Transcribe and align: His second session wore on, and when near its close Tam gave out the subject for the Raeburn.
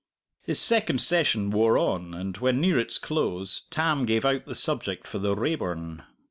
His 0.41 0.57
second 0.59 0.99
session 0.99 1.51
wore 1.51 1.77
on, 1.77 2.15
and 2.15 2.35
when 2.37 2.59
near 2.59 2.79
its 2.79 2.97
close 2.97 3.65
Tam 3.69 4.07
gave 4.07 4.25
out 4.25 4.45
the 4.45 4.55
subject 4.55 5.05
for 5.05 5.19
the 5.19 5.35
Raeburn. 5.35 6.01